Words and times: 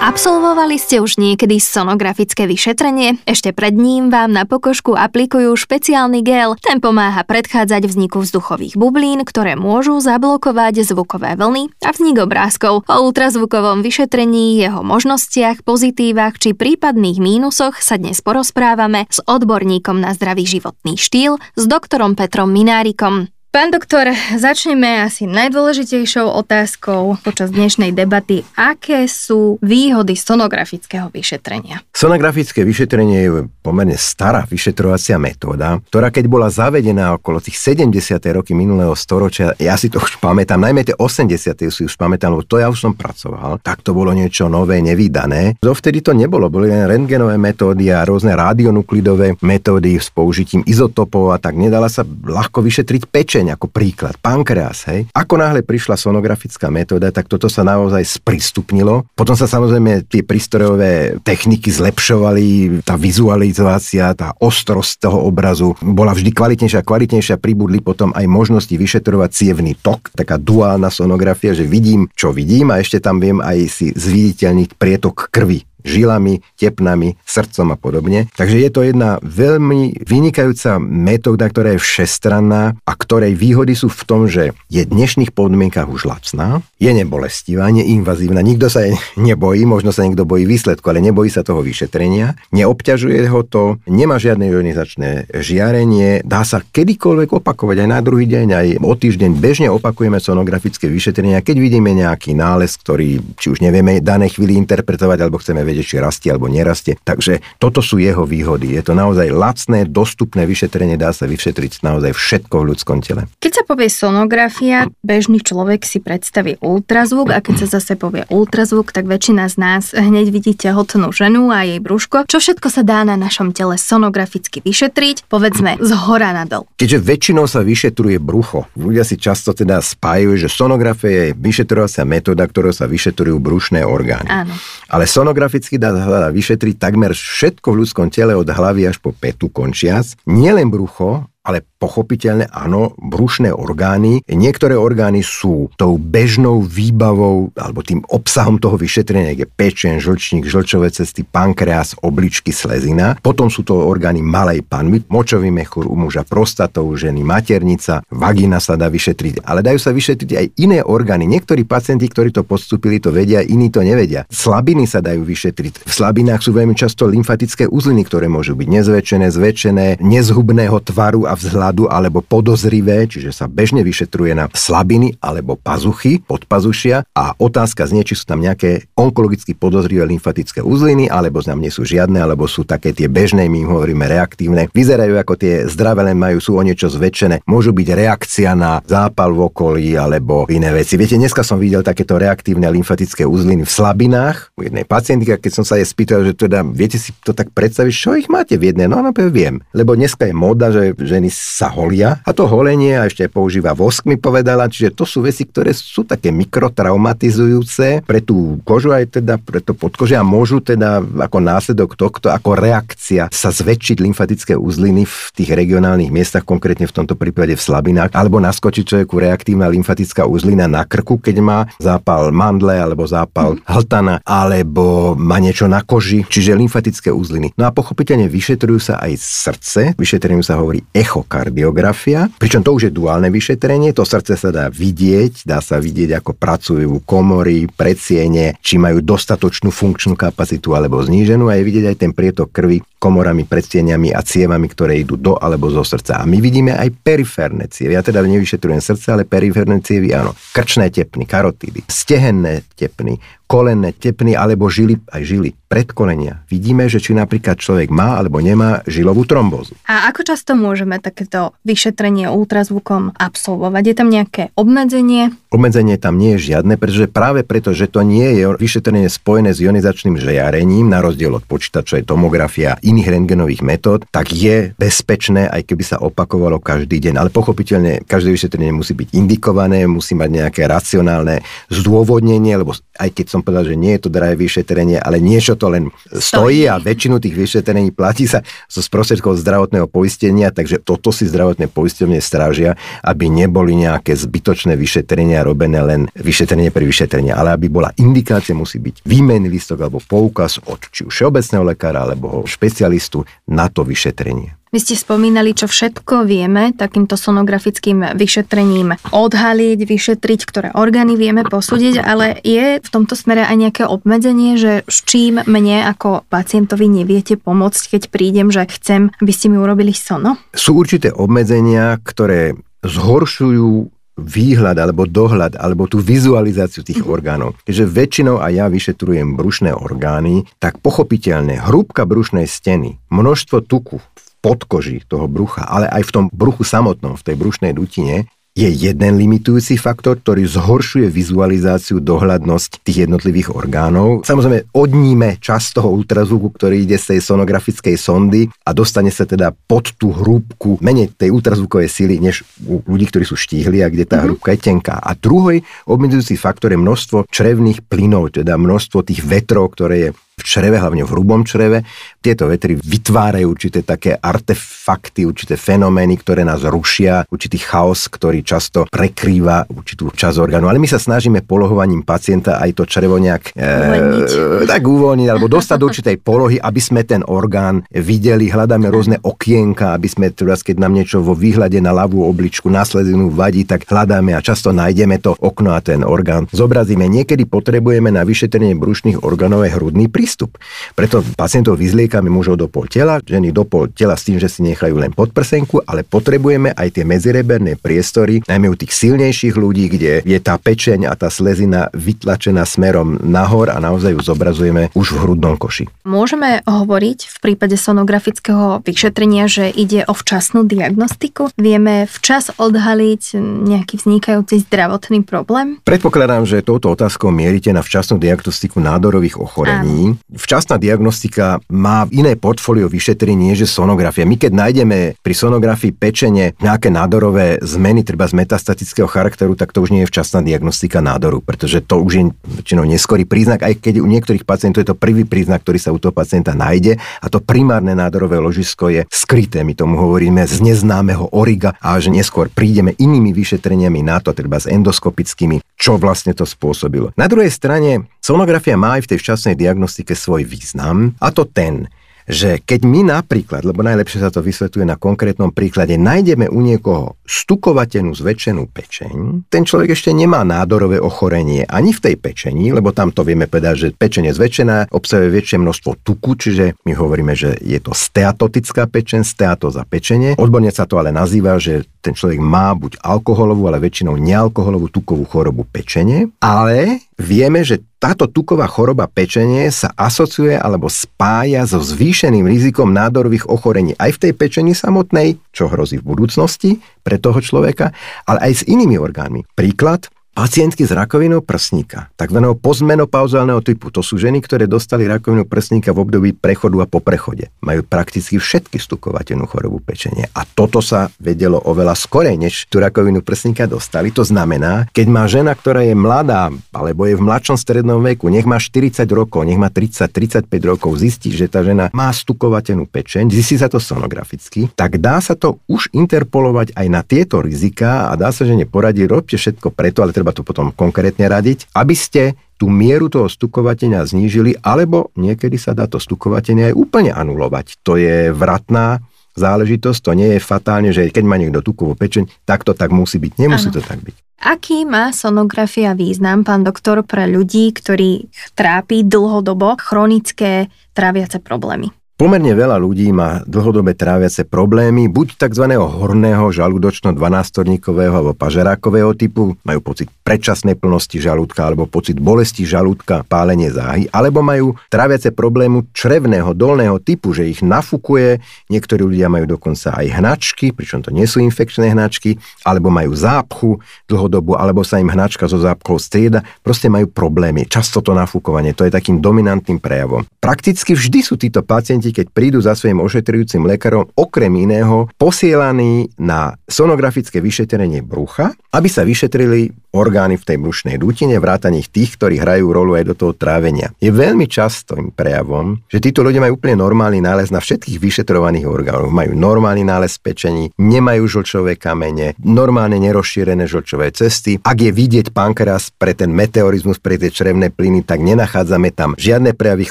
Absolvovali 0.00 0.80
ste 0.80 1.04
už 1.04 1.20
niekedy 1.20 1.60
sonografické 1.60 2.48
vyšetrenie? 2.48 3.20
Ešte 3.28 3.52
pred 3.52 3.76
ním 3.76 4.08
vám 4.08 4.32
na 4.32 4.48
pokožku 4.48 4.96
aplikujú 4.96 5.52
špeciálny 5.52 6.24
gel. 6.24 6.56
Ten 6.56 6.80
pomáha 6.80 7.20
predchádzať 7.20 7.84
vzniku 7.84 8.24
vzduchových 8.24 8.80
bublín, 8.80 9.20
ktoré 9.28 9.60
môžu 9.60 10.00
zablokovať 10.00 10.88
zvukové 10.88 11.36
vlny 11.36 11.68
a 11.84 11.92
vznik 11.92 12.16
obrázkov. 12.16 12.88
O 12.88 12.96
ultrazvukovom 13.12 13.84
vyšetrení, 13.84 14.56
jeho 14.56 14.80
možnostiach, 14.80 15.68
pozitívach 15.68 16.40
či 16.40 16.56
prípadných 16.56 17.20
mínusoch 17.20 17.76
sa 17.84 18.00
dnes 18.00 18.24
porozprávame 18.24 19.04
s 19.12 19.20
odborníkom 19.20 20.00
na 20.00 20.16
zdravý 20.16 20.48
životný 20.48 20.96
štýl, 20.96 21.36
s 21.60 21.64
doktorom 21.68 22.16
Petrom 22.16 22.48
Minárikom. 22.48 23.28
Pán 23.50 23.74
doktor, 23.74 24.06
začneme 24.38 25.02
asi 25.02 25.26
najdôležitejšou 25.26 26.22
otázkou 26.22 27.18
počas 27.18 27.50
dnešnej 27.50 27.90
debaty. 27.90 28.46
Aké 28.54 29.10
sú 29.10 29.58
výhody 29.58 30.14
sonografického 30.14 31.10
vyšetrenia? 31.10 31.82
Sonografické 31.90 32.62
vyšetrenie 32.62 33.18
je 33.26 33.30
pomerne 33.58 33.98
stará 33.98 34.46
vyšetrovacia 34.46 35.18
metóda, 35.18 35.82
ktorá 35.90 36.14
keď 36.14 36.30
bola 36.30 36.46
zavedená 36.46 37.18
okolo 37.18 37.42
tých 37.42 37.58
70. 37.58 38.22
roky 38.30 38.54
minulého 38.54 38.94
storočia, 38.94 39.50
ja 39.58 39.74
si 39.74 39.90
to 39.90 39.98
už 39.98 40.22
pamätám, 40.22 40.62
najmä 40.62 40.86
tie 40.86 40.94
80. 40.94 41.34
si 41.74 41.82
už 41.90 41.98
pamätám, 41.98 42.38
lebo 42.38 42.46
to 42.46 42.62
ja 42.62 42.70
už 42.70 42.78
som 42.78 42.94
pracoval, 42.94 43.58
tak 43.66 43.82
to 43.82 43.90
bolo 43.90 44.14
niečo 44.14 44.46
nové, 44.46 44.78
nevydané. 44.78 45.58
Dovtedy 45.58 46.06
to 46.06 46.14
nebolo, 46.14 46.46
boli 46.54 46.70
len 46.70 46.86
rentgenové 46.86 47.34
metódy 47.34 47.90
a 47.90 48.06
rôzne 48.06 48.30
radionuklidové 48.30 49.42
metódy 49.42 49.98
s 49.98 50.06
použitím 50.06 50.62
izotopov 50.70 51.34
a 51.34 51.42
tak 51.42 51.58
nedala 51.58 51.90
sa 51.90 52.06
ľahko 52.06 52.62
vyšetriť 52.62 53.10
peče 53.10 53.39
pečeň 53.40 53.56
ako 53.56 53.72
príklad, 53.72 54.20
pankreas, 54.20 54.84
hej. 54.92 55.08
Ako 55.16 55.40
náhle 55.40 55.64
prišla 55.64 55.96
sonografická 55.96 56.68
metóda, 56.68 57.08
tak 57.08 57.24
toto 57.24 57.48
sa 57.48 57.64
naozaj 57.64 58.20
sprístupnilo. 58.20 59.08
Potom 59.16 59.32
sa 59.32 59.48
samozrejme 59.48 60.04
tie 60.04 60.20
prístrojové 60.20 61.16
techniky 61.24 61.72
zlepšovali, 61.72 62.80
tá 62.84 63.00
vizualizácia, 63.00 64.12
tá 64.12 64.36
ostrosť 64.36 65.08
toho 65.08 65.24
obrazu 65.24 65.72
bola 65.80 66.12
vždy 66.12 66.36
kvalitnejšia 66.36 66.84
a 66.84 66.88
kvalitnejšia. 66.88 67.40
Pribudli 67.40 67.80
potom 67.80 68.12
aj 68.12 68.28
možnosti 68.28 68.76
vyšetrovať 68.76 69.30
cievný 69.32 69.72
tok, 69.80 70.12
taká 70.12 70.36
duálna 70.36 70.92
sonografia, 70.92 71.56
že 71.56 71.64
vidím, 71.64 72.12
čo 72.12 72.36
vidím 72.36 72.68
a 72.76 72.76
ešte 72.76 73.00
tam 73.00 73.24
viem 73.24 73.40
aj 73.40 73.58
si 73.72 73.86
zviditeľniť 73.96 74.76
prietok 74.76 75.32
krvi 75.32 75.69
žilami, 75.82 76.44
tepnami, 76.56 77.16
srdcom 77.24 77.74
a 77.74 77.76
podobne. 77.76 78.28
Takže 78.36 78.56
je 78.60 78.70
to 78.70 78.80
jedna 78.86 79.18
veľmi 79.22 80.04
vynikajúca 80.04 80.78
metóda, 80.80 81.48
ktorá 81.48 81.76
je 81.76 81.82
všestranná 81.82 82.76
a 82.84 82.92
ktorej 82.94 83.34
výhody 83.36 83.74
sú 83.74 83.88
v 83.90 84.02
tom, 84.06 84.20
že 84.26 84.52
je 84.68 84.82
v 84.84 84.90
dnešných 84.90 85.32
podmienkach 85.34 85.88
už 85.88 86.06
lacná, 86.06 86.62
je 86.80 86.90
nebolestivá, 86.92 87.68
neinvazívna, 87.72 88.40
nikto 88.44 88.72
sa 88.72 88.84
jej 88.86 88.96
nebojí, 89.16 89.64
možno 89.68 89.92
sa 89.92 90.04
niekto 90.04 90.24
bojí 90.24 90.48
výsledku, 90.48 90.84
ale 90.88 91.04
nebojí 91.04 91.28
sa 91.28 91.44
toho 91.44 91.60
vyšetrenia, 91.60 92.36
neobťažuje 92.50 93.28
ho 93.28 93.40
to, 93.44 93.78
nemá 93.86 94.16
žiadne 94.16 94.48
ionizačné 94.48 95.30
žiarenie, 95.30 96.24
dá 96.24 96.42
sa 96.42 96.64
kedykoľvek 96.64 97.40
opakovať 97.40 97.76
aj 97.84 97.88
na 97.88 98.00
druhý 98.00 98.26
deň, 98.28 98.46
aj 98.50 98.66
o 98.80 98.94
týždeň 98.96 99.30
bežne 99.38 99.68
opakujeme 99.70 100.18
sonografické 100.18 100.88
vyšetrenia, 100.90 101.44
keď 101.44 101.56
vidíme 101.60 101.92
nejaký 101.94 102.32
nález, 102.36 102.74
ktorý 102.76 103.20
či 103.36 103.46
už 103.52 103.62
nevieme 103.62 104.02
danej 104.02 104.36
chvíli 104.36 104.56
interpretovať, 104.58 105.18
alebo 105.20 105.38
chceme 105.38 105.62
vedieť, 105.70 105.86
či 105.86 105.96
rastie 106.02 106.28
alebo 106.34 106.50
nerastie. 106.50 106.98
Takže 107.00 107.38
toto 107.62 107.78
sú 107.78 108.02
jeho 108.02 108.26
výhody. 108.26 108.74
Je 108.74 108.82
to 108.82 108.98
naozaj 108.98 109.30
lacné, 109.30 109.86
dostupné 109.86 110.44
vyšetrenie, 110.44 110.98
dá 110.98 111.14
sa 111.14 111.30
vyšetriť 111.30 111.86
naozaj 111.86 112.12
všetko 112.12 112.54
v 112.58 112.68
ľudskom 112.74 112.98
tele. 113.00 113.30
Keď 113.38 113.52
sa 113.54 113.62
povie 113.62 113.86
sonografia, 113.86 114.90
bežný 115.06 115.38
človek 115.38 115.86
si 115.86 116.02
predstaví 116.02 116.58
ultrazvuk 116.58 117.30
a 117.30 117.38
keď 117.38 117.66
sa 117.66 117.78
zase 117.78 117.94
povie 117.94 118.26
ultrazvuk, 118.26 118.90
tak 118.90 119.06
väčšina 119.06 119.46
z 119.46 119.56
nás 119.60 119.84
hneď 119.94 120.34
vidí 120.34 120.52
tehotnú 120.58 121.14
ženu 121.14 121.54
a 121.54 121.62
jej 121.62 121.78
brúško. 121.78 122.26
Čo 122.26 122.42
všetko 122.42 122.68
sa 122.72 122.82
dá 122.82 123.06
na 123.06 123.14
našom 123.14 123.54
tele 123.54 123.78
sonograficky 123.78 124.58
vyšetriť, 124.64 125.30
povedzme 125.30 125.78
z 125.78 125.92
hora 125.94 126.34
na 126.34 126.48
dol. 126.48 126.66
Keďže 126.80 126.98
väčšinou 126.98 127.44
sa 127.46 127.62
vyšetruje 127.62 128.18
brucho, 128.18 128.66
ľudia 128.74 129.06
si 129.06 129.20
často 129.20 129.54
teda 129.54 129.78
spájajú, 129.78 130.34
že 130.40 130.48
sonografia 130.50 131.30
je 131.30 131.38
vyšetrovacia 131.38 132.02
metóda, 132.08 132.48
ktorou 132.48 132.74
sa 132.74 132.88
vyšetrujú 132.88 133.36
brušné 133.38 133.84
orgány. 133.84 134.26
Áno. 134.26 134.54
Ale 134.90 135.04
sonografia 135.06 135.59
teoreticky 135.60 135.76
dá 135.76 135.92
vyšetriť 136.32 136.76
takmer 136.80 137.12
všetko 137.12 137.68
v 137.76 137.78
ľudskom 137.84 138.08
tele 138.08 138.32
od 138.32 138.48
hlavy 138.48 138.88
až 138.88 138.96
po 138.96 139.12
petu 139.12 139.52
končiac. 139.52 140.16
Nielen 140.24 140.72
brucho, 140.72 141.28
ale 141.40 141.64
pochopiteľne 141.80 142.52
áno, 142.52 142.92
brušné 143.00 143.48
orgány. 143.48 144.20
Niektoré 144.28 144.76
orgány 144.76 145.24
sú 145.24 145.72
tou 145.80 145.96
bežnou 145.96 146.60
výbavou 146.60 147.56
alebo 147.56 147.80
tým 147.80 148.04
obsahom 148.12 148.60
toho 148.60 148.76
vyšetrenia, 148.76 149.32
je 149.32 149.48
pečen, 149.48 149.96
žlčník, 149.96 150.44
žlčové 150.44 150.92
cesty, 150.92 151.24
pankreas, 151.24 151.96
obličky, 152.04 152.52
slezina. 152.52 153.16
Potom 153.24 153.48
sú 153.48 153.64
to 153.64 153.72
orgány 153.72 154.20
malej 154.20 154.60
panvy, 154.60 155.00
močový 155.08 155.48
mechúr 155.48 155.88
u 155.88 155.96
muža, 155.96 156.28
prostatou 156.28 156.92
u 156.92 156.94
ženy, 157.00 157.24
maternica, 157.24 158.04
vagina 158.12 158.60
sa 158.60 158.76
dá 158.76 158.92
vyšetriť, 158.92 159.40
ale 159.48 159.64
dajú 159.64 159.80
sa 159.80 159.96
vyšetriť 159.96 160.30
aj 160.36 160.46
iné 160.60 160.84
orgány. 160.84 161.24
Niektorí 161.24 161.64
pacienti, 161.64 162.04
ktorí 162.04 162.36
to 162.36 162.44
podstúpili, 162.44 163.00
to 163.00 163.08
vedia, 163.08 163.40
iní 163.40 163.72
to 163.72 163.80
nevedia. 163.80 164.28
Slabiny 164.28 164.84
sa 164.84 165.00
dajú 165.00 165.24
vyšetriť. 165.24 165.88
V 165.88 165.92
slabinách 165.92 166.44
sú 166.44 166.52
veľmi 166.52 166.76
často 166.76 167.08
lymfatické 167.08 167.64
uzliny, 167.64 168.04
ktoré 168.04 168.28
môžu 168.28 168.52
byť 168.52 168.68
nezväčšené, 168.68 169.26
zväčšené, 169.32 169.86
nezhubného 170.04 170.76
tvaru 170.84 171.29
a 171.30 171.38
vzhľadu 171.38 171.86
alebo 171.86 172.18
podozrivé, 172.26 173.06
čiže 173.06 173.30
sa 173.30 173.46
bežne 173.46 173.86
vyšetruje 173.86 174.34
na 174.34 174.50
slabiny 174.50 175.14
alebo 175.22 175.54
pazuchy, 175.54 176.18
podpazušia 176.26 177.06
a 177.14 177.38
otázka 177.38 177.86
znie, 177.86 178.02
či 178.02 178.18
sú 178.18 178.26
tam 178.26 178.42
nejaké 178.42 178.90
onkologicky 178.98 179.54
podozrivé 179.54 180.02
lymfatické 180.10 180.58
uzliny, 180.58 181.06
alebo 181.06 181.38
tam 181.38 181.62
nie 181.62 181.70
sú 181.70 181.86
žiadne, 181.86 182.18
alebo 182.18 182.50
sú 182.50 182.66
také 182.66 182.90
tie 182.90 183.06
bežné, 183.06 183.46
my 183.46 183.62
im 183.62 183.70
hovoríme 183.70 184.10
reaktívne. 184.10 184.66
Vyzerajú 184.74 185.14
ako 185.14 185.34
tie 185.38 185.70
zdravé, 185.70 186.10
len 186.10 186.18
majú, 186.18 186.42
sú 186.42 186.58
o 186.58 186.62
niečo 186.66 186.90
zväčšené. 186.90 187.46
Môžu 187.46 187.70
byť 187.70 187.88
reakcia 187.94 188.58
na 188.58 188.82
zápal 188.82 189.30
v 189.30 189.46
okolí 189.46 189.88
alebo 189.94 190.50
iné 190.50 190.74
veci. 190.74 190.98
Viete, 190.98 191.14
dneska 191.14 191.46
som 191.46 191.62
videl 191.62 191.86
takéto 191.86 192.18
reaktívne 192.18 192.66
lymfatické 192.66 193.22
uzliny 193.22 193.62
v 193.62 193.70
slabinách 193.70 194.50
u 194.58 194.66
jednej 194.66 194.82
pacientky, 194.82 195.36
keď 195.36 195.52
som 195.52 195.64
sa 195.64 195.78
jej 195.78 195.86
spýtal, 195.86 196.26
že 196.26 196.34
teda 196.34 196.66
viete 196.66 196.98
si 196.98 197.14
to 197.22 197.36
tak 197.36 197.52
predstaviť, 197.54 197.92
čo 197.92 198.16
ich 198.16 198.26
máte 198.32 198.56
v 198.56 198.72
jednej? 198.72 198.88
No, 198.88 199.04
no 199.04 199.12
viem. 199.12 199.60
Lebo 199.76 199.92
dneska 199.94 200.26
je 200.26 200.34
móda, 200.34 200.72
že 200.72 200.96
ženy 201.20 201.28
sa 201.28 201.68
holia 201.68 202.24
a 202.24 202.32
to 202.32 202.48
holenie 202.48 202.96
a 202.96 203.04
ešte 203.04 203.28
používa 203.28 203.76
vosk 203.76 204.08
mi 204.08 204.16
povedala, 204.16 204.72
čiže 204.72 204.96
to 204.96 205.04
sú 205.04 205.20
veci, 205.20 205.44
ktoré 205.44 205.76
sú 205.76 206.08
také 206.08 206.32
mikrotraumatizujúce 206.32 208.08
pre 208.08 208.24
tú 208.24 208.56
kožu 208.64 208.96
aj 208.96 209.20
teda 209.20 209.36
pre 209.36 209.60
to 209.60 209.76
podkože 209.76 210.16
a 210.16 210.24
môžu 210.24 210.64
teda 210.64 211.04
ako 211.04 211.38
následok 211.44 212.00
tohto, 212.00 212.32
ako 212.32 212.56
reakcia 212.56 213.28
sa 213.28 213.52
zväčšiť 213.52 214.00
lymfatické 214.00 214.56
uzliny 214.56 215.04
v 215.04 215.16
tých 215.36 215.52
regionálnych 215.52 216.08
miestach, 216.08 216.48
konkrétne 216.48 216.88
v 216.88 216.96
tomto 216.96 217.12
prípade 217.20 217.52
v 217.52 217.60
slabinách, 217.60 218.16
alebo 218.16 218.40
naskočiť 218.40 218.84
človeku 218.88 219.20
reaktívna 219.20 219.68
lymfatická 219.68 220.24
uzlina 220.24 220.64
na 220.64 220.88
krku, 220.88 221.20
keď 221.20 221.36
má 221.44 221.58
zápal 221.76 222.32
mandle 222.32 222.80
alebo 222.80 223.04
zápal 223.04 223.60
hltana, 223.68 224.24
alebo 224.24 225.12
má 225.18 225.36
niečo 225.36 225.68
na 225.68 225.84
koži, 225.84 226.24
čiže 226.24 226.56
lymfatické 226.56 227.12
uzliny. 227.12 227.52
No 227.60 227.68
a 227.68 227.74
pochopiteľne 227.74 228.30
vyšetrujú 228.30 228.80
sa 228.80 228.96
aj 229.02 229.12
srdce, 229.20 229.82
vyšetreniu 230.00 230.40
sa 230.40 230.56
hovorí 230.56 230.80
echokardiografia, 231.10 232.30
pričom 232.38 232.62
to 232.62 232.70
už 232.78 232.86
je 232.86 232.92
duálne 232.94 233.26
vyšetrenie, 233.34 233.90
to 233.90 234.06
srdce 234.06 234.38
sa 234.38 234.54
dá 234.54 234.70
vidieť, 234.70 235.42
dá 235.42 235.58
sa 235.58 235.82
vidieť, 235.82 236.22
ako 236.22 236.38
pracujú 236.38 237.02
komory, 237.02 237.66
predsiene, 237.66 238.54
či 238.62 238.78
majú 238.78 239.02
dostatočnú 239.02 239.74
funkčnú 239.74 240.14
kapacitu 240.14 240.78
alebo 240.78 241.02
zníženú 241.02 241.50
a 241.50 241.58
je 241.58 241.66
vidieť 241.66 241.86
aj 241.90 241.96
ten 241.98 242.14
prietok 242.14 242.54
krvi 242.54 242.78
komorami, 243.00 243.48
predstieniami 243.48 244.12
a 244.12 244.20
cievami, 244.20 244.68
ktoré 244.68 245.00
idú 245.00 245.16
do 245.16 245.40
alebo 245.40 245.72
zo 245.72 245.80
srdca. 245.80 246.20
A 246.20 246.28
my 246.28 246.36
vidíme 246.36 246.76
aj 246.76 246.92
periférne 247.00 247.64
cievy. 247.72 247.96
Ja 247.96 248.04
teda 248.04 248.20
nevyšetrujem 248.20 248.84
srdce, 248.84 249.16
ale 249.16 249.24
periférne 249.24 249.80
cievy, 249.80 250.12
áno. 250.12 250.36
Krčné 250.52 250.92
tepny, 250.92 251.24
karotídy, 251.24 251.88
stehenné 251.88 252.68
tepny, 252.76 253.16
kolenné 253.50 253.90
tepny 253.90 254.38
alebo 254.38 254.70
žily, 254.70 255.00
aj 255.10 255.26
žily 255.26 255.50
predkolenia. 255.66 256.46
Vidíme, 256.46 256.86
že 256.86 257.02
či 257.02 257.14
napríklad 257.18 257.58
človek 257.58 257.90
má 257.90 258.18
alebo 258.18 258.38
nemá 258.38 258.86
žilovú 258.86 259.26
trombózu. 259.26 259.74
A 259.90 260.06
ako 260.06 260.22
často 260.22 260.54
môžeme 260.54 261.02
takéto 261.02 261.54
vyšetrenie 261.66 262.30
ultrazvukom 262.30 263.14
absolvovať? 263.18 263.82
Je 263.86 263.94
tam 263.94 264.08
nejaké 264.10 264.54
obmedzenie? 264.54 265.34
Obmedzenie 265.50 265.98
tam 265.98 266.18
nie 266.18 266.38
je 266.38 266.54
žiadne, 266.54 266.78
pretože 266.78 267.10
práve 267.10 267.42
preto, 267.42 267.74
že 267.74 267.90
to 267.90 268.06
nie 268.06 268.38
je 268.38 268.54
vyšetrenie 268.54 269.10
spojené 269.10 269.50
s 269.50 269.62
ionizačným 269.62 270.14
žiarením, 270.14 270.90
na 270.90 271.02
rozdiel 271.02 271.34
od 271.34 271.46
počítačovej 271.46 272.06
tomografia, 272.06 272.78
iných 272.90 273.08
rengenových 273.08 273.62
metód, 273.62 274.04
tak 274.10 274.34
je 274.34 274.74
bezpečné, 274.74 275.46
aj 275.46 275.62
keby 275.64 275.84
sa 275.86 275.96
opakovalo 276.02 276.58
každý 276.58 276.98
deň. 276.98 277.14
Ale 277.16 277.30
pochopiteľne 277.30 278.02
každé 278.04 278.34
vyšetrenie 278.34 278.74
musí 278.74 278.92
byť 278.98 279.14
indikované, 279.14 279.86
musí 279.86 280.18
mať 280.18 280.30
nejaké 280.30 280.62
racionálne 280.66 281.40
zdôvodnenie, 281.70 282.58
lebo 282.58 282.74
aj 282.98 283.10
keď 283.14 283.26
som 283.30 283.40
povedal, 283.40 283.72
že 283.72 283.80
nie 283.80 283.96
je 283.96 284.02
to 284.04 284.10
drahé 284.12 284.34
vyšetrenie, 284.36 284.98
ale 285.00 285.22
niečo 285.22 285.56
to 285.56 285.72
len 285.72 285.88
stojí, 286.10 286.50
stojí 286.50 286.62
a 286.66 286.76
väčšinu 286.82 287.16
tých 287.22 287.36
vyšetrení 287.38 287.94
platí 287.94 288.26
sa 288.26 288.42
zo 288.66 288.82
sprostredkov 288.82 289.38
zdravotného 289.38 289.86
poistenia, 289.86 290.50
takže 290.50 290.82
toto 290.82 291.14
si 291.14 291.30
zdravotné 291.30 291.70
poistenie 291.70 292.18
strážia, 292.18 292.74
aby 293.06 293.30
neboli 293.30 293.78
nejaké 293.78 294.12
zbytočné 294.18 294.74
vyšetrenia 294.74 295.46
robené 295.46 295.80
len 295.80 296.00
vyšetrenie 296.18 296.74
pre 296.74 296.82
vyšetrenie, 296.84 297.30
ale 297.30 297.54
aby 297.54 297.70
bola 297.70 297.94
indikácia, 297.96 298.52
musí 298.52 298.82
byť 298.82 299.06
výmenný 299.06 299.48
listok 299.48 299.86
alebo 299.86 300.02
poukaz 300.02 300.58
od 300.66 300.80
či 300.90 301.06
už 301.06 301.12
všeobecného 301.14 301.64
lekára 301.64 302.08
alebo 302.08 302.42
špecialistu 302.80 303.28
na 303.44 303.68
to 303.68 303.84
vyšetrenie. 303.84 304.56
Vy 304.70 304.78
ste 304.78 304.94
spomínali, 304.94 305.50
čo 305.50 305.66
všetko 305.66 306.30
vieme 306.30 306.70
takýmto 306.70 307.18
sonografickým 307.18 308.14
vyšetrením 308.14 308.94
odhaliť, 309.10 309.78
vyšetriť, 309.82 310.40
ktoré 310.46 310.68
orgány 310.78 311.18
vieme 311.18 311.42
posúdiť, 311.42 311.98
ale 311.98 312.38
je 312.46 312.78
v 312.78 312.88
tomto 312.88 313.18
smere 313.18 313.42
aj 313.42 313.56
nejaké 313.58 313.82
obmedzenie, 313.82 314.54
že 314.54 314.86
s 314.86 315.02
čím 315.02 315.42
mne 315.42 315.90
ako 315.90 316.22
pacientovi 316.30 316.86
neviete 316.86 317.34
pomôcť, 317.34 317.98
keď 317.98 318.02
prídem, 318.14 318.54
že 318.54 318.70
chcem, 318.70 319.10
aby 319.18 319.32
ste 319.34 319.50
mi 319.50 319.58
urobili 319.58 319.90
sono? 319.90 320.38
Sú 320.54 320.78
určité 320.78 321.10
obmedzenia, 321.10 321.98
ktoré 321.98 322.54
zhoršujú 322.86 323.99
výhľad 324.20 324.76
alebo 324.76 325.08
dohľad 325.08 325.56
alebo 325.56 325.88
tú 325.88 325.98
vizualizáciu 325.98 326.84
tých 326.84 327.00
mm-hmm. 327.00 327.16
orgánov. 327.16 327.50
Keďže 327.64 327.84
väčšinou 327.88 328.36
aj 328.38 328.52
ja 328.52 328.66
vyšetrujem 328.68 329.34
brušné 329.34 329.72
orgány, 329.72 330.44
tak 330.60 330.78
pochopiteľne 330.84 331.58
hrúbka 331.64 332.04
brušnej 332.04 332.44
steny, 332.44 333.00
množstvo 333.08 333.64
tuku 333.64 333.98
v 333.98 334.26
podkoži 334.40 335.04
toho 335.04 335.28
brucha, 335.28 335.68
ale 335.68 335.88
aj 335.88 336.02
v 336.08 336.12
tom 336.12 336.24
bruchu 336.32 336.64
samotnom, 336.64 337.16
v 337.16 337.24
tej 337.24 337.36
brušnej 337.36 337.72
dutine, 337.76 338.28
je 338.50 338.66
jeden 338.66 339.14
limitujúci 339.14 339.78
faktor, 339.78 340.18
ktorý 340.18 340.42
zhoršuje 340.42 341.06
vizualizáciu, 341.06 342.02
dohľadnosť 342.02 342.82
tých 342.82 343.06
jednotlivých 343.06 343.54
orgánov. 343.54 344.26
Samozrejme, 344.26 344.74
odníme 344.74 345.38
čas 345.38 345.70
toho 345.70 345.94
ultrazvuku, 345.94 346.50
ktorý 346.58 346.82
ide 346.82 346.98
z 346.98 347.14
tej 347.16 347.20
sonografickej 347.22 347.94
sondy 347.94 348.50
a 348.66 348.70
dostane 348.74 349.14
sa 349.14 349.22
teda 349.22 349.54
pod 349.54 349.94
tú 349.94 350.10
hrúbku 350.10 350.82
menej 350.82 351.14
tej 351.14 351.30
ultrazvukovej 351.30 351.86
sily, 351.86 352.18
než 352.18 352.42
u 352.66 352.82
ľudí, 352.82 353.06
ktorí 353.06 353.22
sú 353.22 353.38
štíhli 353.38 353.86
a 353.86 353.88
kde 353.88 354.02
tá 354.04 354.18
mm-hmm. 354.18 354.26
hrúbka 354.26 354.50
je 354.58 354.60
tenká. 354.60 354.98
A 354.98 355.14
druhý 355.14 355.62
obmedzujúci 355.86 356.34
faktor 356.34 356.74
je 356.74 356.82
množstvo 356.82 357.30
črevných 357.30 357.86
plynov, 357.86 358.34
teda 358.34 358.58
množstvo 358.58 359.06
tých 359.06 359.22
vetrov, 359.22 359.78
ktoré 359.78 359.96
je 359.96 360.10
v 360.40 360.44
čreve, 360.44 360.80
hlavne 360.80 361.04
v 361.04 361.12
hrubom 361.12 361.44
čreve. 361.44 361.84
Tieto 362.24 362.48
vetry 362.48 362.80
vytvárajú 362.80 363.46
určité 363.46 363.84
také 363.84 364.16
artefakty, 364.16 365.28
určité 365.28 365.60
fenomény, 365.60 366.16
ktoré 366.20 366.42
nás 366.48 366.64
rušia, 366.64 367.28
určitý 367.28 367.60
chaos, 367.60 368.08
ktorý 368.08 368.40
často 368.40 368.88
prekrýva 368.88 369.68
určitú 369.68 370.08
časť 370.08 370.36
orgánu. 370.40 370.72
Ale 370.72 370.80
my 370.80 370.88
sa 370.88 370.96
snažíme 370.96 371.44
polohovaním 371.44 372.04
pacienta 372.04 372.56
aj 372.60 372.70
to 372.76 372.84
črevo 372.88 373.20
nejak 373.20 373.52
e, 373.52 374.64
tak 374.64 374.82
uvoľniť 374.84 375.28
alebo 375.28 375.46
dostať 375.50 375.76
do 375.76 375.88
určitej 375.90 376.16
polohy, 376.22 376.56
aby 376.56 376.80
sme 376.80 377.04
ten 377.04 377.20
orgán 377.26 377.84
videli. 377.92 378.48
Hľadáme 378.48 378.88
rôzne 378.88 379.16
okienka, 379.20 379.92
aby 379.92 380.08
sme, 380.08 380.32
teda, 380.32 380.56
keď 380.56 380.76
nám 380.80 380.96
niečo 380.96 381.20
vo 381.20 381.36
výhľade 381.36 381.82
na 381.82 381.92
ľavú 381.92 382.24
obličku, 382.24 382.70
na 382.70 382.86
vadí, 383.30 383.66
tak 383.66 383.86
hľadáme 383.86 384.32
a 384.34 384.40
často 384.40 384.70
nájdeme 384.70 385.18
to 385.20 385.36
okno 385.36 385.76
a 385.76 385.80
ten 385.82 386.06
orgán 386.06 386.46
zobrazíme. 386.50 387.06
Niekedy 387.06 387.46
potrebujeme 387.46 388.08
na 388.14 388.22
vyšetrenie 388.24 388.78
brušných 388.78 389.22
orgánov 389.26 389.66
aj 389.66 389.76
hrudný 389.76 390.06
prístup 390.08 390.29
prístup. 390.30 390.62
Preto 390.94 391.26
pacientov 391.34 391.74
vyzliekame 391.74 392.30
mužov 392.30 392.54
do 392.62 392.70
pol 392.70 392.86
tela, 392.86 393.18
ženy 393.18 393.50
do 393.50 393.66
pol 393.66 393.90
tela 393.90 394.14
s 394.14 394.22
tým, 394.22 394.38
že 394.38 394.46
si 394.46 394.62
nechajú 394.62 394.94
len 394.94 395.10
podprsenku, 395.10 395.82
ale 395.82 396.06
potrebujeme 396.06 396.70
aj 396.70 396.94
tie 396.94 397.02
medzireberné 397.02 397.74
priestory, 397.74 398.46
najmä 398.46 398.70
u 398.70 398.78
tých 398.78 398.94
silnejších 398.94 399.58
ľudí, 399.58 399.90
kde 399.90 400.22
je 400.22 400.38
tá 400.38 400.54
pečeň 400.54 401.10
a 401.10 401.18
tá 401.18 401.26
slezina 401.34 401.90
vytlačená 401.90 402.62
smerom 402.62 403.18
nahor 403.26 403.74
a 403.74 403.82
naozaj 403.82 404.14
ju 404.14 404.22
zobrazujeme 404.22 404.94
už 404.94 405.18
v 405.18 405.20
hrudnom 405.26 405.58
koši. 405.58 405.90
Môžeme 406.06 406.62
hovoriť 406.62 407.26
v 407.26 407.36
prípade 407.42 407.74
sonografického 407.74 408.86
vyšetrenia, 408.86 409.50
že 409.50 409.66
ide 409.66 410.06
o 410.06 410.14
včasnú 410.14 410.62
diagnostiku? 410.62 411.50
Vieme 411.58 412.06
včas 412.06 412.54
odhaliť 412.54 413.34
nejaký 413.66 413.98
vznikajúci 413.98 414.62
zdravotný 414.70 415.26
problém? 415.26 415.82
Predpokladám, 415.82 416.46
že 416.46 416.62
touto 416.62 416.94
otázkou 416.94 417.34
mierite 417.34 417.74
na 417.74 417.82
včasnú 417.82 418.22
diagnostiku 418.22 418.78
nádorových 418.78 419.40
ochorení. 419.40 420.09
Áno. 420.09 420.09
Včasná 420.32 420.80
diagnostika 420.80 421.60
má 421.68 422.06
iné 422.14 422.38
portfólio 422.38 422.88
vyšetrení, 422.88 423.50
nie 423.50 423.58
že 423.58 423.66
sonografia. 423.66 424.24
My 424.24 424.38
keď 424.38 424.52
nájdeme 424.54 424.98
pri 425.18 425.34
sonografii 425.34 425.92
pečenie 425.92 426.54
nejaké 426.62 426.88
nádorové 426.88 427.58
zmeny, 427.60 428.06
treba 428.06 428.30
z 428.30 428.38
metastatického 428.38 429.10
charakteru, 429.10 429.58
tak 429.58 429.74
to 429.74 429.82
už 429.82 429.90
nie 429.90 430.06
je 430.06 430.10
včasná 430.10 430.40
diagnostika 430.40 431.02
nádoru, 431.02 431.42
pretože 431.42 431.82
to 431.82 431.98
už 432.00 432.12
je 432.14 432.24
väčšinou 432.62 432.86
neskorý 432.86 433.26
príznak, 433.26 433.66
aj 433.66 433.82
keď 433.82 434.00
u 434.00 434.08
niektorých 434.08 434.46
pacientov 434.46 434.86
je 434.86 434.94
to 434.94 434.96
prvý 434.96 435.26
príznak, 435.26 435.66
ktorý 435.66 435.78
sa 435.82 435.90
u 435.90 435.98
toho 435.98 436.14
pacienta 436.14 436.54
nájde. 436.54 436.96
A 437.20 437.26
to 437.26 437.42
primárne 437.42 437.92
nádorové 437.92 438.38
ložisko 438.38 438.88
je 438.88 439.02
skryté, 439.10 439.66
my 439.66 439.74
tomu 439.74 439.98
hovoríme 439.98 440.46
z 440.46 440.62
neznámeho 440.62 441.34
origa 441.34 441.76
a 441.82 441.98
že 441.98 442.14
neskôr 442.14 442.48
prídeme 442.48 442.94
inými 442.96 443.34
vyšetreniami 443.34 444.00
na 444.06 444.22
to, 444.22 444.32
treba 444.32 444.56
s 444.60 444.70
endoskopickými, 444.70 445.60
čo 445.80 445.96
vlastne 445.96 446.36
to 446.36 446.44
spôsobilo. 446.44 447.16
Na 447.16 447.24
druhej 447.24 447.48
strane 447.48 448.12
sonografia 448.20 448.76
má 448.76 449.00
aj 449.00 449.08
v 449.08 449.10
tej 449.16 449.18
včasnej 449.24 449.54
diagnostike 449.56 450.12
svoj 450.12 450.44
význam, 450.44 451.16
a 451.16 451.32
to 451.32 451.48
ten, 451.48 451.88
že 452.30 452.62
keď 452.62 452.80
my 452.86 453.00
napríklad, 453.10 453.66
lebo 453.66 453.82
najlepšie 453.82 454.22
sa 454.22 454.30
to 454.30 454.38
vysvetľuje 454.38 454.86
na 454.86 454.94
konkrétnom 454.94 455.50
príklade, 455.50 455.98
nájdeme 455.98 456.46
u 456.46 456.62
niekoho 456.62 457.18
stukovatenú 457.26 458.14
zväčšenú 458.14 458.70
pečeň, 458.70 459.48
ten 459.50 459.62
človek 459.66 459.98
ešte 459.98 460.14
nemá 460.14 460.46
nádorové 460.46 461.02
ochorenie 461.02 461.66
ani 461.66 461.90
v 461.90 462.00
tej 462.06 462.14
pečení, 462.22 462.70
lebo 462.70 462.94
tam 462.94 463.10
to 463.10 463.26
vieme 463.26 463.50
povedať, 463.50 463.74
že 463.74 463.88
pečenie 463.96 464.30
zväčšená 464.30 464.94
obsahuje 464.94 465.28
väčšie 465.32 465.58
množstvo 465.58 465.90
tuku, 466.06 466.30
čiže 466.38 466.78
my 466.86 466.92
hovoríme, 466.94 467.34
že 467.34 467.58
je 467.58 467.82
to 467.82 467.90
steatotická 467.90 468.86
pečeň, 468.86 469.26
steatoza 469.26 469.82
pečenie. 469.82 470.38
Odborne 470.38 470.70
sa 470.70 470.86
to 470.86 471.02
ale 471.02 471.10
nazýva, 471.10 471.58
že 471.58 471.82
ten 472.00 472.16
človek 472.16 472.40
má 472.40 472.72
buď 472.72 472.96
alkoholovú, 473.04 473.68
ale 473.68 473.80
väčšinou 473.80 474.16
nealkoholovú 474.16 474.88
tukovú 474.88 475.28
chorobu 475.28 475.68
pečenie, 475.68 476.32
ale 476.40 477.04
vieme, 477.20 477.60
že 477.60 477.84
táto 478.00 478.24
tuková 478.24 478.64
choroba 478.64 479.04
pečenie 479.04 479.68
sa 479.68 479.92
asociuje 479.92 480.56
alebo 480.56 480.88
spája 480.88 481.68
so 481.68 481.84
zvýšeným 481.84 482.48
rizikom 482.48 482.88
nádorových 482.96 483.44
ochorení 483.52 483.92
aj 484.00 484.16
v 484.16 484.20
tej 484.24 484.32
pečení 484.32 484.72
samotnej, 484.72 485.36
čo 485.52 485.68
hrozí 485.68 486.00
v 486.00 486.08
budúcnosti 486.08 486.80
pre 487.04 487.20
toho 487.20 487.44
človeka, 487.44 487.92
ale 488.24 488.48
aj 488.48 488.64
s 488.64 488.66
inými 488.66 488.96
orgánmi. 488.96 489.44
Príklad, 489.52 490.08
Pacientky 490.30 490.86
s 490.86 490.94
rakovinou 490.94 491.42
prsníka, 491.42 492.06
takzvaného 492.14 492.54
postmenopauzálneho 492.54 493.66
typu, 493.66 493.90
to 493.90 493.98
sú 493.98 494.14
ženy, 494.14 494.38
ktoré 494.38 494.70
dostali 494.70 495.02
rakovinu 495.10 495.42
prsníka 495.42 495.90
v 495.90 496.06
období 496.06 496.30
prechodu 496.38 496.78
a 496.80 496.86
po 496.86 497.02
prechode. 497.02 497.50
Majú 497.66 497.82
prakticky 497.82 498.38
všetky 498.38 498.78
stukovateľnú 498.78 499.50
chorobu 499.50 499.82
pečenie. 499.82 500.30
A 500.30 500.46
toto 500.46 500.78
sa 500.78 501.10
vedelo 501.18 501.58
oveľa 501.58 501.98
skorej, 501.98 502.38
než 502.38 502.70
tú 502.70 502.78
rakovinu 502.78 503.26
prsníka 503.26 503.66
dostali. 503.66 504.14
To 504.14 504.22
znamená, 504.22 504.86
keď 504.94 505.06
má 505.10 505.26
žena, 505.26 505.50
ktorá 505.50 505.82
je 505.82 505.98
mladá, 505.98 506.54
alebo 506.70 507.10
je 507.10 507.18
v 507.18 507.26
mladšom 507.26 507.58
strednom 507.58 507.98
veku, 507.98 508.30
nech 508.30 508.46
má 508.46 508.62
40 508.62 509.02
rokov, 509.10 509.42
nech 509.42 509.58
má 509.58 509.66
30-35 509.66 510.46
rokov, 510.62 510.94
zistí, 510.94 511.34
že 511.34 511.50
tá 511.50 511.66
žena 511.66 511.90
má 511.90 512.06
stukovateľnú 512.06 512.86
pečeň, 512.86 513.34
zistí 513.34 513.58
sa 513.58 513.66
to 513.66 513.82
sonograficky, 513.82 514.70
tak 514.78 515.02
dá 515.02 515.18
sa 515.18 515.34
to 515.34 515.58
už 515.66 515.90
interpolovať 515.90 516.78
aj 516.78 516.86
na 516.86 517.02
tieto 517.02 517.42
rizika 517.42 518.08
a 518.08 518.14
dá 518.14 518.30
sa 518.30 518.46
žene 518.46 518.62
poradiť, 518.62 519.10
robte 519.10 519.34
všetko 519.34 519.74
preto, 519.74 520.06
ale 520.06 520.19
treba 520.20 520.36
to 520.36 520.44
potom 520.44 520.68
konkrétne 520.76 521.24
radiť, 521.24 521.72
aby 521.72 521.96
ste 521.96 522.36
tú 522.60 522.68
mieru 522.68 523.08
toho 523.08 523.24
stukovatenia 523.24 524.04
znížili, 524.04 524.52
alebo 524.60 525.08
niekedy 525.16 525.56
sa 525.56 525.72
dá 525.72 525.88
to 525.88 525.96
stukovatenie 525.96 526.68
aj 526.68 526.74
úplne 526.76 527.08
anulovať. 527.08 527.80
To 527.88 527.96
je 527.96 528.28
vratná 528.36 529.00
záležitosť, 529.32 530.00
to 530.04 530.12
nie 530.12 530.36
je 530.36 530.40
fatálne, 530.44 530.92
že 530.92 531.08
keď 531.08 531.24
má 531.24 531.40
niekto 531.40 531.64
tukovú 531.64 531.96
pečeň, 531.96 532.28
tak 532.44 532.68
to 532.68 532.76
tak 532.76 532.92
musí 532.92 533.16
byť. 533.16 533.32
Nemusí 533.40 533.72
ano. 533.72 533.80
to 533.80 533.80
tak 533.80 534.04
byť. 534.04 534.44
Aký 534.44 534.84
má 534.84 535.08
sonografia 535.16 535.96
význam, 535.96 536.44
pán 536.44 536.60
doktor, 536.60 537.00
pre 537.00 537.24
ľudí, 537.24 537.72
ktorí 537.72 538.28
trápi 538.52 539.08
dlhodobo 539.08 539.80
chronické 539.80 540.68
tráviace 540.92 541.40
problémy? 541.40 541.88
Pomerne 542.20 542.52
veľa 542.52 542.76
ľudí 542.76 543.16
má 543.16 543.40
dlhodobé 543.48 543.96
tráviace 543.96 544.44
problémy, 544.44 545.08
buď 545.08 545.40
tzv. 545.40 545.72
horného 545.72 546.52
žalúdočno-dvanástorníkového 546.52 548.12
alebo 548.12 548.36
pažerákového 548.36 549.16
typu, 549.16 549.56
majú 549.64 549.80
pocit 549.80 550.12
predčasnej 550.20 550.76
plnosti 550.76 551.16
žalúdka 551.16 551.64
alebo 551.64 551.88
pocit 551.88 552.20
bolesti 552.20 552.68
žalúdka, 552.68 553.24
pálenie 553.24 553.72
záhy, 553.72 554.04
alebo 554.12 554.44
majú 554.44 554.76
tráviace 554.92 555.32
problému 555.32 555.88
črevného 555.96 556.52
dolného 556.52 557.00
typu, 557.00 557.32
že 557.32 557.48
ich 557.48 557.64
nafúkuje, 557.64 558.44
niektorí 558.68 559.00
ľudia 559.00 559.32
majú 559.32 559.56
dokonca 559.56 559.96
aj 559.96 560.20
hnačky, 560.20 560.76
pričom 560.76 561.00
to 561.00 561.08
nie 561.08 561.24
sú 561.24 561.40
infekčné 561.40 561.96
hnačky, 561.96 562.36
alebo 562.68 562.92
majú 562.92 563.16
zápchu 563.16 563.80
dlhodobu, 564.12 564.60
alebo 564.60 564.84
sa 564.84 565.00
im 565.00 565.08
hnačka 565.08 565.48
so 565.48 565.56
zápchou 565.56 565.96
strieda, 565.96 566.44
proste 566.60 566.92
majú 566.92 567.08
problémy. 567.08 567.64
Často 567.64 568.04
to 568.04 568.12
nafúkovanie, 568.12 568.76
to 568.76 568.84
je 568.84 568.92
takým 568.92 569.24
dominantným 569.24 569.80
prejavom. 569.80 570.28
Prakticky 570.36 570.92
vždy 570.92 571.24
sú 571.24 571.40
títo 571.40 571.64
pacienti 571.64 572.09
pacienti, 572.10 572.18
keď 572.20 572.26
prídu 572.34 572.58
za 572.60 572.74
svojim 572.74 573.00
ošetrujúcim 573.00 573.62
lekárom, 573.64 574.10
okrem 574.18 574.50
iného 574.58 575.08
posielaní 575.16 576.10
na 576.18 576.58
sonografické 576.66 577.38
vyšetrenie 577.38 578.02
brucha, 578.02 578.52
aby 578.74 578.88
sa 578.90 579.06
vyšetrili 579.06 579.70
orgány 579.90 580.38
v 580.38 580.46
tej 580.46 580.58
brušnej 580.62 580.96
dutine, 581.02 581.42
vrátane 581.42 581.82
tých, 581.82 582.14
ktorí 582.14 582.38
hrajú 582.38 582.70
rolu 582.70 582.94
aj 582.94 583.04
do 583.10 583.14
toho 583.18 583.32
trávenia. 583.34 583.90
Je 583.98 584.14
veľmi 584.14 584.46
častým 584.46 585.10
prejavom, 585.10 585.82
že 585.90 585.98
títo 585.98 586.22
ľudia 586.22 586.38
majú 586.38 586.54
úplne 586.62 586.78
normálny 586.78 587.18
nález 587.18 587.50
na 587.50 587.58
všetkých 587.58 587.98
vyšetrovaných 587.98 588.70
orgánoch. 588.70 589.10
Majú 589.10 589.34
normálny 589.34 589.82
nález 589.82 590.14
pečení, 590.22 590.70
nemajú 590.78 591.26
žlčové 591.26 591.74
kamene, 591.74 592.38
normálne 592.38 593.02
nerozšírené 593.02 593.66
žlčové 593.66 594.14
cesty. 594.14 594.62
Ak 594.62 594.78
je 594.78 594.94
vidieť 594.94 595.34
pankreas 595.34 595.90
pre 595.90 596.14
ten 596.14 596.30
meteorizmus, 596.30 597.02
pre 597.02 597.18
tie 597.18 597.34
črevné 597.34 597.74
plyny, 597.74 598.06
tak 598.06 598.22
nenachádzame 598.22 598.94
tam 598.94 599.18
žiadne 599.18 599.58
prejavy 599.58 599.90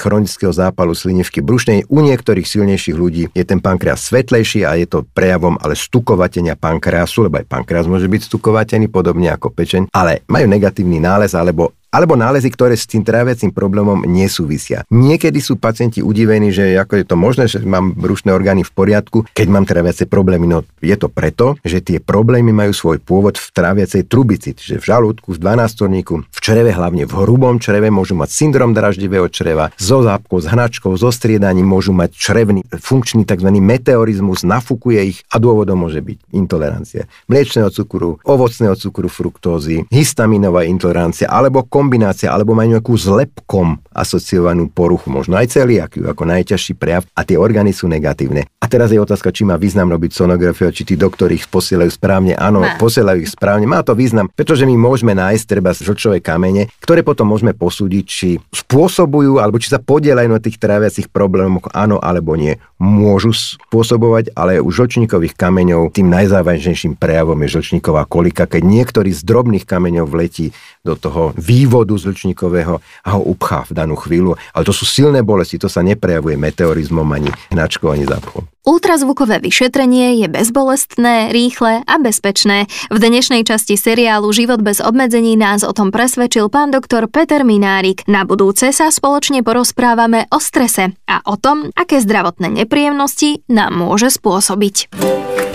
chronického 0.00 0.52
zápalu 0.56 0.96
slinivky 0.96 1.44
brušnej. 1.44 1.84
U 1.92 2.00
niektorých 2.10 2.46
silnejších 2.46 2.96
ľudí 2.98 3.24
je 3.30 3.44
ten 3.46 3.62
pankreas 3.62 4.02
svetlejší 4.10 4.66
a 4.66 4.74
je 4.74 4.90
to 4.90 5.06
prejavom 5.06 5.54
ale 5.62 5.78
stukovatenia 5.78 6.58
pankreasu, 6.58 7.30
lebo 7.30 7.38
aj 7.38 7.46
pankreas 7.46 7.86
môže 7.86 8.10
byť 8.10 8.22
stukovatený, 8.26 8.90
podobne 8.90 9.30
ako 9.30 9.54
pečeň 9.54 9.94
ale 9.94 10.26
majú 10.26 10.46
negatívny 10.50 10.98
nález 10.98 11.32
alebo 11.32 11.72
alebo 11.90 12.14
nálezy, 12.14 12.48
ktoré 12.54 12.78
s 12.78 12.86
tým 12.86 13.02
tráviacím 13.02 13.50
problémom 13.50 14.06
nesúvisia. 14.06 14.86
Niekedy 14.88 15.42
sú 15.42 15.58
pacienti 15.58 16.00
udivení, 16.00 16.54
že 16.54 16.78
ako 16.78 17.02
je 17.02 17.04
to 17.06 17.16
možné, 17.18 17.44
že 17.50 17.62
mám 17.66 17.92
brušné 17.98 18.30
orgány 18.30 18.62
v 18.62 18.72
poriadku, 18.72 19.26
keď 19.34 19.46
mám 19.50 19.66
tráviace 19.66 20.06
problémy. 20.06 20.46
No 20.46 20.62
je 20.78 20.96
to 20.96 21.10
preto, 21.10 21.58
že 21.66 21.82
tie 21.82 21.98
problémy 21.98 22.54
majú 22.54 22.72
svoj 22.72 22.98
pôvod 23.02 23.36
v 23.36 23.46
tráviacej 23.50 24.06
trubici, 24.06 24.54
že 24.54 24.78
v 24.78 24.86
žalúdku, 24.86 25.34
v 25.34 25.42
dvanáctorníku, 25.42 26.14
v 26.30 26.38
čreve, 26.38 26.70
hlavne 26.70 27.04
v 27.04 27.12
hrubom 27.12 27.58
čreve 27.58 27.90
môžu 27.90 28.14
mať 28.14 28.30
syndrom 28.30 28.70
draždivého 28.72 29.26
čreva, 29.28 29.74
so 29.76 30.00
zápkou, 30.00 30.38
s 30.38 30.46
hnačkou, 30.46 30.94
so 30.94 31.10
striedaním 31.10 31.66
môžu 31.66 31.90
mať 31.90 32.14
črevný 32.14 32.62
funkčný 32.70 33.26
tzv. 33.26 33.50
meteorizmus, 33.50 34.46
nafúkuje 34.46 35.00
ich 35.10 35.18
a 35.34 35.42
dôvodom 35.42 35.84
môže 35.84 36.00
byť 36.00 36.18
intolerancia 36.32 37.10
mliečného 37.26 37.70
cukru, 37.70 38.18
ovocného 38.26 38.74
cukru, 38.76 39.08
fruktózy, 39.10 39.86
histaminová 39.88 40.66
intolerancia 40.66 41.30
alebo 41.30 41.66
kombinácia, 41.80 42.28
alebo 42.28 42.52
majú 42.52 42.76
nejakú 42.76 42.92
zlepkom 42.92 43.80
asociovanú 43.88 44.68
poruchu, 44.68 45.08
možno 45.08 45.40
aj 45.40 45.56
celiakiu 45.56 46.04
ako 46.12 46.28
najťažší 46.28 46.76
prejav 46.76 47.08
a 47.16 47.24
tie 47.24 47.40
orgány 47.40 47.72
sú 47.72 47.88
negatívne. 47.88 48.44
A 48.60 48.68
teraz 48.68 48.92
je 48.92 49.00
otázka, 49.00 49.32
či 49.32 49.48
má 49.48 49.56
význam 49.56 49.88
robiť 49.88 50.12
sonografiu, 50.12 50.68
či 50.68 50.84
tí 50.84 50.94
doktori 51.00 51.40
ich 51.40 51.48
posielajú 51.48 51.88
správne. 51.88 52.36
Áno, 52.36 52.60
má. 52.60 52.76
posielajú 52.76 53.24
ich 53.24 53.32
správne. 53.32 53.64
Má 53.64 53.80
to 53.80 53.96
význam, 53.96 54.28
pretože 54.28 54.68
my 54.68 54.76
môžeme 54.76 55.16
nájsť 55.16 55.44
treba 55.48 55.72
žlčové 55.72 56.20
kamene, 56.20 56.68
ktoré 56.84 57.00
potom 57.00 57.32
môžeme 57.32 57.56
posúdiť, 57.56 58.04
či 58.04 58.36
spôsobujú 58.52 59.40
alebo 59.40 59.56
či 59.56 59.72
sa 59.72 59.80
podielajú 59.80 60.28
na 60.28 60.44
tých 60.44 60.60
tráviacich 60.60 61.08
problémoch, 61.08 61.72
áno 61.72 61.96
alebo 61.96 62.36
nie. 62.36 62.60
Môžu 62.76 63.32
spôsobovať, 63.32 64.36
ale 64.36 64.60
u 64.60 64.68
žlčníkových 64.68 65.32
kameňov 65.32 65.96
tým 65.96 66.12
najzávažnejším 66.12 67.00
prejavom 67.00 67.40
je 67.44 67.56
žlčníková 67.56 68.04
kolika, 68.04 68.44
keď 68.44 68.60
niektorý 68.60 69.10
z 69.16 69.24
drobných 69.24 69.64
kameňov 69.64 70.06
vletí 70.08 70.52
do 70.84 70.96
toho 70.96 71.32
vývodu 71.70 71.94
zlčníkového 71.94 72.82
a 72.82 73.08
ho 73.14 73.22
upchá 73.30 73.62
v 73.70 73.78
danú 73.78 73.94
chvíľu. 73.94 74.34
Ale 74.50 74.66
to 74.66 74.74
sú 74.74 74.82
silné 74.82 75.22
bolesti, 75.22 75.54
to 75.54 75.70
sa 75.70 75.86
neprejavuje 75.86 76.34
meteorizmom 76.34 77.06
ani 77.06 77.30
hnačkou, 77.54 77.94
ani 77.94 78.10
zápchom. 78.10 78.50
Ultrazvukové 78.66 79.38
vyšetrenie 79.38 80.20
je 80.20 80.26
bezbolestné, 80.26 81.30
rýchle 81.30 81.86
a 81.86 81.94
bezpečné. 82.02 82.66
V 82.90 82.98
dnešnej 82.98 83.46
časti 83.46 83.78
seriálu 83.78 84.34
Život 84.34 84.66
bez 84.66 84.82
obmedzení 84.82 85.38
nás 85.38 85.62
o 85.62 85.70
tom 85.70 85.94
presvedčil 85.94 86.50
pán 86.50 86.74
doktor 86.74 87.06
Peter 87.06 87.46
Minárik. 87.46 88.02
Na 88.10 88.26
budúce 88.26 88.74
sa 88.74 88.90
spoločne 88.90 89.46
porozprávame 89.46 90.26
o 90.34 90.42
strese 90.42 90.92
a 91.06 91.22
o 91.24 91.38
tom, 91.38 91.70
aké 91.78 92.02
zdravotné 92.02 92.66
nepríjemnosti 92.66 93.46
nám 93.46 93.78
môže 93.78 94.10
spôsobiť. 94.10 94.90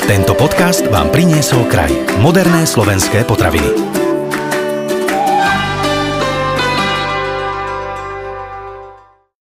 Tento 0.06 0.34
podcast 0.34 0.88
vám 0.88 1.12
priniesol 1.12 1.68
kraj. 1.68 1.92
Moderné 2.24 2.64
slovenské 2.66 3.28
potraviny. 3.28 4.05